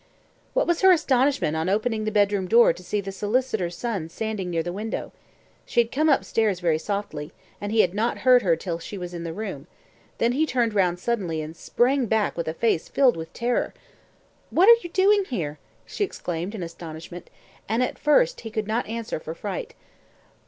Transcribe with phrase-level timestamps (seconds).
[0.55, 4.49] What was her astonishment on opening the bedroom door to see the solicitor's son standing
[4.49, 5.11] near the window.
[5.63, 7.31] She had come upstairs very softly,
[7.61, 9.67] and he had not heard her till she was in the room;
[10.17, 13.75] then he turned round suddenly, and sprang back with a face filled with terror.
[14.49, 17.29] "What are you doing here?" she exclaimed in astonishment,
[17.69, 19.75] and at first he could not answer for fright.